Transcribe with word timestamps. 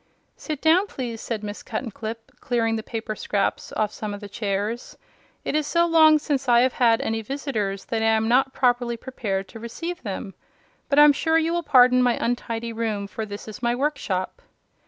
"Sit 0.35 0.63
down, 0.63 0.87
please," 0.87 1.21
said 1.21 1.43
Miss 1.43 1.61
Cuttenclip, 1.61 2.31
clearing 2.39 2.75
the 2.75 2.81
paper 2.81 3.15
scraps 3.15 3.71
off 3.73 3.91
some 3.93 4.15
of 4.15 4.19
the 4.19 4.27
chairs. 4.27 4.97
"It 5.45 5.53
is 5.53 5.67
so 5.67 5.85
long 5.85 6.17
since 6.17 6.49
I 6.49 6.61
have 6.61 6.73
had 6.73 7.01
any 7.01 7.21
visitors 7.21 7.85
that 7.85 8.01
I 8.01 8.05
am 8.05 8.27
not 8.27 8.51
properly 8.51 8.97
prepared 8.97 9.47
to 9.49 9.59
receive 9.59 10.01
them. 10.01 10.33
But 10.89 10.97
I'm 10.97 11.13
sure 11.13 11.37
you 11.37 11.53
will 11.53 11.61
pardon 11.61 12.01
my 12.01 12.13
untidy 12.15 12.73
room, 12.73 13.05
for 13.05 13.27
this 13.27 13.47
is 13.47 13.61
my 13.61 13.75
workshop." 13.75 14.41